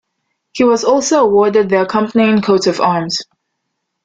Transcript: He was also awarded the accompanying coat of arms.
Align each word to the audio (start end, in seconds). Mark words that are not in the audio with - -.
He 0.53 0.63
was 0.63 0.83
also 0.83 1.23
awarded 1.25 1.69
the 1.69 1.83
accompanying 1.83 2.41
coat 2.41 2.65
of 2.65 2.81
arms. 2.81 3.15